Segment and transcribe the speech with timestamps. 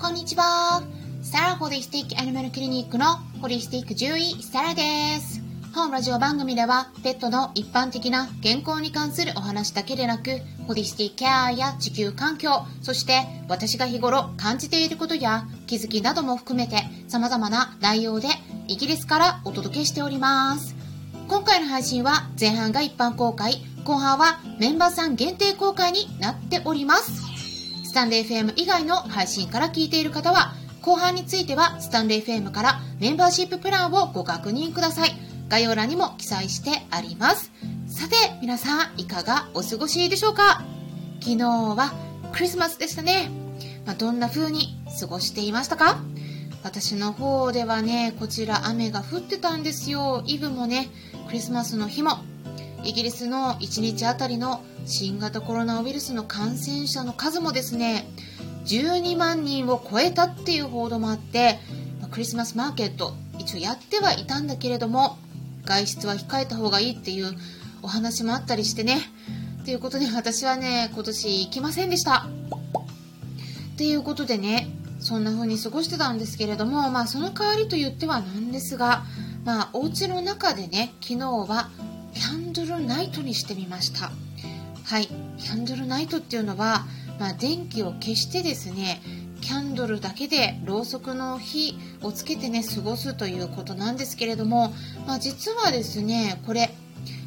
[0.00, 0.80] こんにちは。
[1.22, 4.82] サラホリスティックアニマルクリニックのホリスティック獣医サラで
[5.20, 5.42] す。
[5.74, 16.76] 本ラジオ番組ではペットの一般的な健康に関するお話だけでなく、ホリスティックケアや地球環境、そして私が日頃感じていることや気づきなども含めて
[17.08, 18.28] 様々な内容で
[18.68, 20.76] イギリスからお届けしております。
[21.26, 27.27] 今回の配信は前半が一般公開、後半はメンバーさん限定公開になっております。
[27.88, 30.52] スタンレー FM 以外の配信から聞いている方は、
[30.82, 35.12] 後半についてはスタンレー FM からメンバーシッププランをご確認ください。
[35.48, 37.50] 概要欄にも記載してあります。
[37.86, 40.62] さて、皆さんいかがお過ごしでしょうか？
[41.20, 41.94] 昨日は
[42.34, 43.30] クリスマスでしたね。
[43.86, 45.98] まあ、どんな風に過ごしていましたか？
[46.62, 50.22] 私の方ではね、こちら雨が降ってたんですよ。
[50.26, 50.90] イブもね、
[51.28, 52.18] クリスマスの日も
[52.84, 58.06] イギリスの1日あたりの新型コロナウイルスの感染者の数もですね
[58.66, 61.58] 12万人を超えたっていう報道もあって
[62.10, 65.18] クリスマスマーケット一応やってはいたんだけれども
[65.64, 67.32] 外出は控えた方がいいっていう
[67.82, 69.00] お話もあったりしてね。
[69.64, 72.26] ということで私はね今年行きませんでした。
[73.74, 79.04] っていうことでねそんな風に過ごしてたんですけれどもまあその代わりと言ってはなんですが
[79.44, 81.70] まあお家の中でね昨日は
[82.18, 84.10] キャンドルナイトにしてみました。
[84.82, 85.06] はい。
[85.06, 86.84] キャンドルナイトっていうのは、
[87.20, 89.00] まあ、電気を消してですね
[89.40, 94.72] キャンドルだけでろうそくの火をつけてね過ごすということなんですけれども、
[95.06, 96.70] まあ、実はですねこれ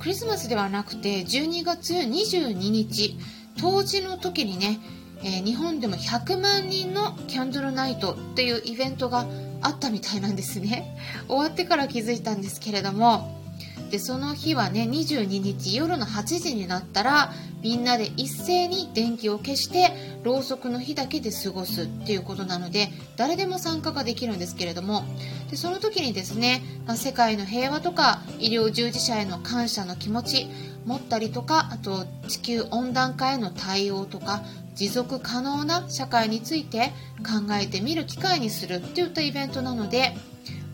[0.00, 3.16] クリスマスではなくて12月22日
[3.60, 4.80] 冬至の時にね、
[5.22, 9.26] えー、日本でも100万人のキャンドルナイトっていうイベントが
[9.60, 10.96] あったみたいなんですね。
[11.28, 13.41] 終わってから気づいたんですけれども
[13.90, 19.90] でその日はね22日夜の8時になったらみんなで一斉に電気を消して
[20.22, 25.04] ろうそくの火だけで過ごすっていうことなので誰でも参加ができるんですけれども
[25.50, 30.48] でその時にですね、まあ、世界の平和とか医療従事者への感謝の気持ち
[30.86, 34.42] 持ったりとかあと地球温暖化への対応とか
[34.74, 40.14] 持続可能な社会について考えてみる機会にするっていったイベントなので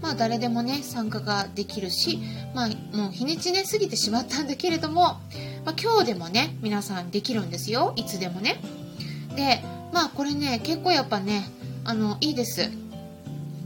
[0.00, 2.20] まあ、誰でもね参加ができるし、
[2.54, 5.02] まあ、もう日にちね過ぎてしまったんだけれども、
[5.64, 7.92] まあ、今日でもね皆さんできるんですよ。
[7.96, 8.60] いつでもね。
[9.34, 11.48] でまあこれね結構やっぱね
[11.84, 12.70] あのいいです。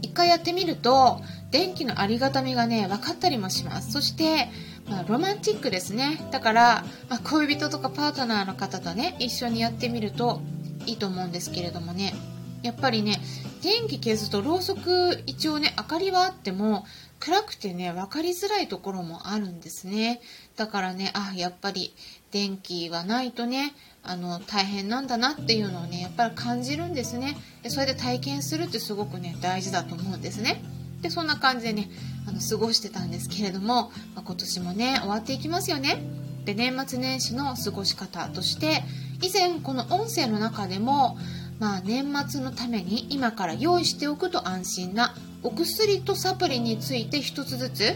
[0.00, 3.92] 一回やってみると電気のありがたみがね分かったりもします。
[3.92, 4.48] そして
[4.88, 6.28] まあ、ロマンチックですね。
[6.32, 10.40] だから、まあ、恋人とかパートナーの方とね一緒にやってみると
[10.86, 12.14] いいと思うんですけれどもね。
[12.62, 13.20] やっぱりね
[13.62, 16.84] 電気消すとろうそく一応ね明かりはあっても
[17.20, 20.20] 暗くてね分かりづらいところもあるんですね。
[20.56, 21.94] だからねあやっぱり
[22.32, 27.36] 電気はないとねあの大変なんだなっていうのをねやっぱり感じるんですね。
[27.62, 30.62] でそれで体験するってすごくね大事だと思うんですね。
[31.00, 31.90] でそんな感じでね
[32.26, 36.02] あの過ごしてたんですけれども、まあ、今年もね終わっていきますよね。
[36.44, 38.82] で年末年始の過ごし方として
[39.20, 41.16] 以前この音声の中でも
[41.62, 45.14] まあ、年末のために今から用意しておくと安心な
[45.44, 47.94] お薬とサプリについて1つずつ、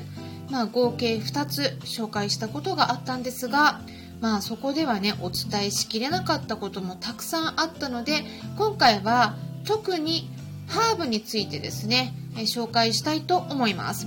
[0.52, 3.80] まあ、合計2つ紹介したことがあったんですが、
[4.20, 8.22] まあ、そこではねお伝えしきれなかったこともたくさんあったので
[8.56, 9.34] 今回は
[9.64, 10.30] 特に
[10.68, 14.06] ハーブについてですね、え紹介したいと思います。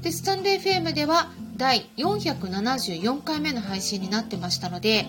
[0.00, 5.04] でスタンレー FM では第474回目の配信になってましたので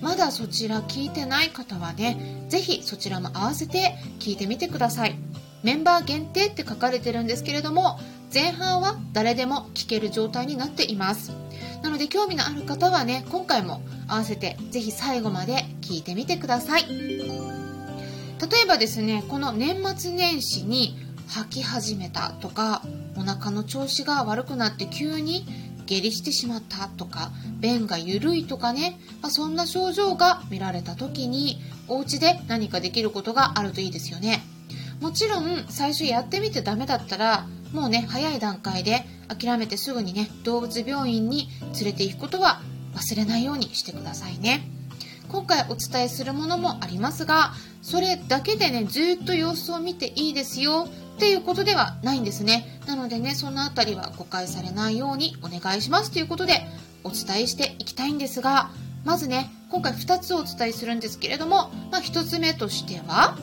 [0.00, 5.16] まだそちら聞いてない方はね、ぜひそちらも合わせて聞いてみてください。
[5.62, 7.98] メンバー限定って書かれてるんですけれども、
[8.32, 11.32] 前半は誰でも聞ける状態になっています。
[11.82, 16.84] なので興味のある方はね、今回も合わせてぜひ最後まで聞いてみてください。
[16.88, 20.98] 例えばですね、この年末年始に
[21.28, 22.82] 吐き始めたとか、
[23.16, 25.46] お腹の調子が悪くなって急に
[25.86, 27.30] 下痢してしまったとか
[27.60, 34.42] 便が緩いとかね、まあ、そんな症状が見られた時にお家で何かできることがあるといいですよね。
[35.00, 42.60] もちろん最初やってみてダメだったらもうね早い段階で諦めてすぐにね動物病院に連れて行くことは
[42.94, 44.68] 忘れないようにしてくださいね。
[45.28, 50.88] 今回お伝えするものもありますがそれだけでねずっと様子を見ていいですよ。
[51.16, 52.78] っていうことではないんですね。
[52.86, 56.66] なのでね、そのあたりは誤解されないようにお願いしますということで
[57.04, 58.70] お伝えしていきたいんですが、
[59.04, 63.38] まずね、今回2つお伝えするんですけれども、まあ、1つ目としては、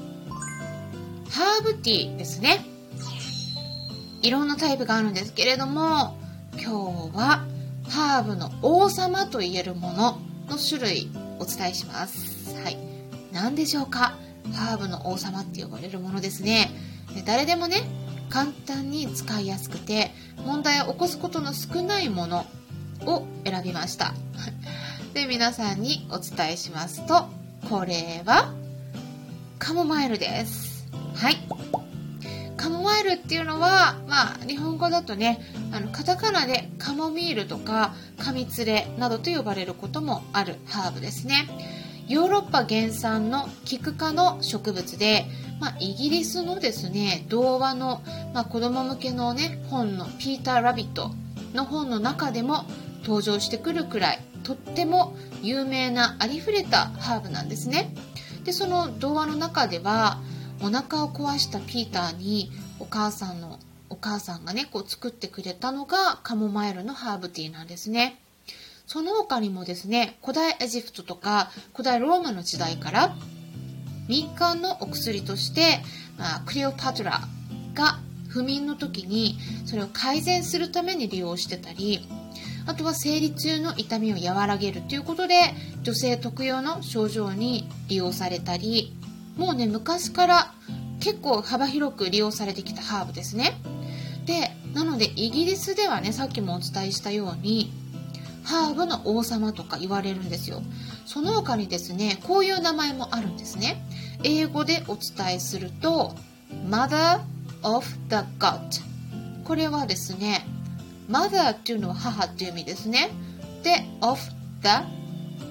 [1.29, 2.63] ハーブティーですね。
[4.21, 6.15] いろんなタイプがあるんですけれども、
[6.53, 7.43] 今日は
[7.89, 11.09] ハーブの王様と言えるものの種類
[11.39, 12.55] お伝えします。
[12.61, 12.77] はい。
[13.31, 14.15] 何でしょうか？
[14.53, 16.69] ハーブの王様って呼ばれるものですね
[17.21, 17.83] 誰でもね
[18.29, 20.11] 簡単に使いやすくて
[20.45, 22.45] 問題を起こすことの少ないもの
[23.05, 24.13] を選びました。
[25.13, 27.29] で皆さんにお伝えしますと
[27.69, 28.51] これは
[29.59, 30.87] カモマイルです。
[31.15, 31.37] はい。
[32.57, 35.39] カモマイルっていうのは、まあ、日本語だとね
[35.71, 41.47] あのカタカナでカモミールとかカミツレなどと呼ばれることもあるハーブですね。
[42.07, 45.25] ヨーロッパ原産のキク科の植物で、
[45.59, 48.01] まあ、イギリスのですね童話の、
[48.33, 51.11] まあ、子供向けのね本の「ピーター・ラビット」
[51.53, 52.65] の本の中でも
[53.03, 57.93] 登場してくるくらいとっても有名なありふれたハーブなんですね。
[58.43, 60.19] でその童話の中では
[60.61, 63.59] お腹を壊したピーターにお母さんの
[63.89, 68.19] お母さんがねこう作ってくれたのがカモマイルのハーブティーなんですね。
[68.85, 73.15] その他にもですね古代エジプトとか古代ローマの時代から
[74.07, 75.79] 民間のお薬として、
[76.17, 77.21] まあ、クレオパトラ
[77.73, 82.07] が不眠の時にそれを改善するために利用してたり
[82.65, 85.35] あとは生理痛の痛みを和らげるということで
[85.83, 88.93] 女性特有の症状に利用されたり
[89.37, 90.53] もうね昔から
[90.99, 93.57] 結構幅広く利用されてきたハーブですね。
[94.25, 97.73] でなのでイギリスではねさっきもお伝えしたように
[98.43, 100.61] ハーブの王様とか言われるんですよ。
[101.05, 103.83] その他にですねこういう名前もあるんですね。
[104.23, 106.15] 英語でお伝えすると
[106.67, 107.21] Mother
[107.63, 108.59] of the God
[109.43, 110.45] これはですね
[111.09, 113.09] Mother っていうのは母っていう意味ですね。
[113.63, 114.19] で of
[114.61, 114.69] the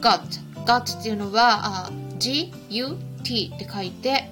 [0.01, 0.21] God
[0.65, 4.31] God っていうのは G-U-T って書いて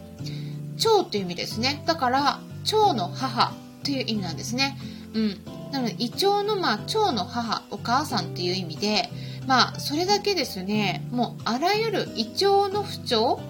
[0.77, 1.82] 蝶っていう意味ですね。
[1.87, 3.53] だから蝶の母
[3.85, 4.79] という意味なんですね。
[5.15, 5.41] うん。
[5.73, 9.09] なので胃腸のまあ腸の母お母さんっていう意味で
[9.47, 13.41] まあそれだけですねもうあらゆる胃腸の不調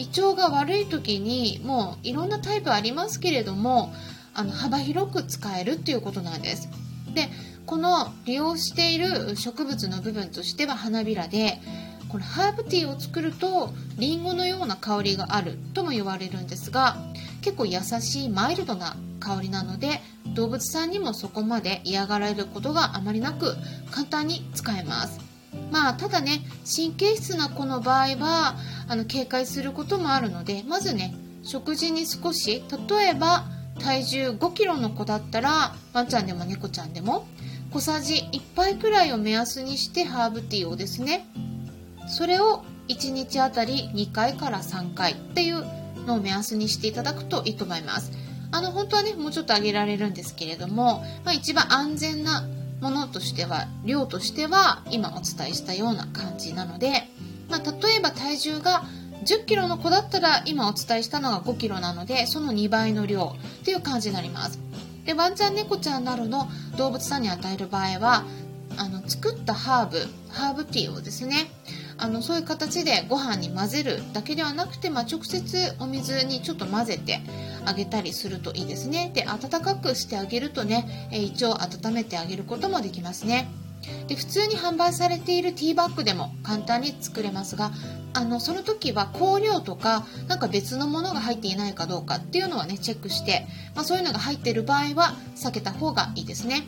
[0.00, 3.92] 胃腸が悪い時にもういろんなタイプありますけれども
[4.32, 6.68] あの幅広く使えるっていうことなんです。
[7.14, 7.28] で
[7.66, 11.58] この利用している植物の部分としては花びらで
[12.08, 16.96] このハーブティーを作るとリンゴのような香りがあるとも言われるんですが
[17.42, 20.00] 結構優しいマイルドな香りなので
[20.34, 23.54] 動物さんにもそこまで嫌がられることがあまりなく
[23.90, 25.29] 簡単に使えます。
[25.70, 28.56] まあただね神経質な子の場合は
[28.88, 33.44] あの警戒することもあるのでまずね食事に少し例えば
[33.80, 37.26] 体重5キロの子だったらワンちゃんでも猫ちゃんでも
[37.70, 41.26] 小さじ1杯くらいを目安にしてハーブティーをですね
[42.08, 45.64] それを1日あたり2回から3回っていう
[46.04, 48.10] のを目安にしていただくといいと思います。
[48.52, 52.44] あの本当はねもうちょっと上げられるんですけれども、まあ、一番安全な
[52.80, 57.08] ものとしては量としては今お伝えしたような感じなので、
[57.48, 58.82] まあ、例えば体重が
[59.24, 64.58] 10キロの子だったら今お伝えしたのが5キロなのでその2倍の量っていう感じになります。
[65.04, 68.24] でワンちゃん猫ちゃんなどの動物さんに与える場合は
[68.76, 69.98] あの作ったハーブ
[70.30, 71.50] ハーブティーをですね
[72.00, 77.20] あのそういう形でご飯に混ぜるだけではなくて、まあ、直接お水にちょっと混ぜて
[77.64, 79.10] あげたりするといいですね。
[79.14, 83.50] で温かくしてあげるとね、え胃腸温めてあげることもできますね。
[84.08, 87.72] で普通に販売されているティーバッグでも簡単に作れますが
[88.12, 96.64] あのその時は香料とかなんか別のものが入っていないかどうかっていうのはねチェックして、まあ、そういうのが入っている場合は避けた方がいいですね。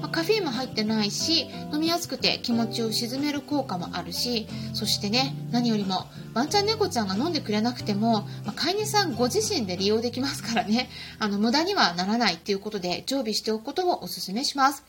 [0.00, 14.84] まあ、カフェインも入ってないし飲みやすくて気持ちを鎮める効果もあるしそしてね何よりもワンちゃん猫ちゃんが飲んでくれなくても、まあ、飼い主さんご自身で利用できますからねあの無駄にはならないっていうことで常備しておくことをお勧めします。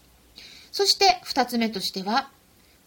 [0.71, 2.29] そして2つ目としては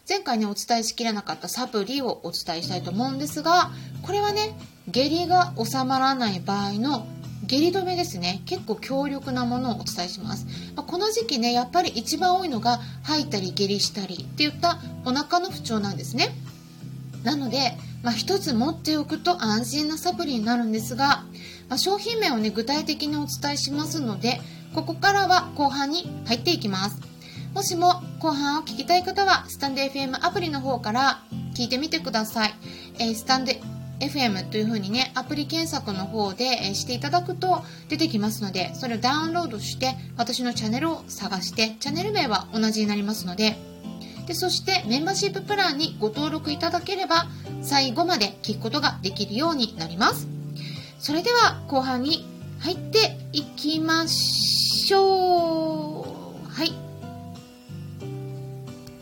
[0.09, 3.71] 前回ねお伝えしきれなかったサプリをお伝えしたいと思うんですが
[4.03, 4.57] これはね
[4.89, 7.07] 下痢が収まらない場合の
[7.45, 8.43] 下痢止めですね。
[8.47, 16.35] 結構強力なものをお伝えします、ま、この時期ねやっぱり一番多いのが吐いたり下痢したりっていったお腹の不調なんですね。
[17.23, 21.25] なので、まあ、一つ持っておくと安心なサプリになるんですが、
[21.69, 24.41] まあ、商品名をね具体的にお伝えしますので
[24.75, 27.01] ここからは後半に入っていきます。
[27.57, 31.23] もしも後半を聞きたい方はスタンド FM アプリの方から
[31.55, 32.55] 聞いてみてください、
[32.99, 33.53] えー、スタンド
[34.01, 43.57] FM というふうにね、アプリ検索の方でしていただくと出てきますので、それをダウンロードして私のチャンネルを探して、チャンネル名は同じになりますので、
[44.27, 47.27] でそしてメンバーシッププランにご登録いただければ
[47.63, 50.27] 最後まで聞くことができるようになります。
[50.99, 52.27] それでは後半に
[52.59, 56.01] 入っていきましょ
[56.45, 56.49] う。
[56.49, 56.86] はい。